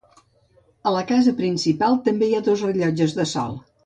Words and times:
A 0.91 0.93
la 0.95 1.03
casa 1.11 1.33
principal 1.41 1.99
també 2.07 2.31
hi 2.31 2.39
ha 2.39 2.43
dos 2.47 2.65
rellotges 2.69 3.15
de 3.19 3.27
sol. 3.33 3.55